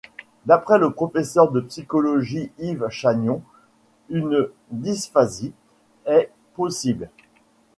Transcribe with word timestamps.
D'après 0.47 0.79
le 0.79 0.93
professeur 0.95 1.51
de 1.51 1.59
psychologie 1.59 2.51
Yves 2.57 2.89
Chagnon, 2.89 3.43
une 4.09 4.49
dysphasie 4.71 5.53
est 6.07 6.31
possible. 6.55 7.09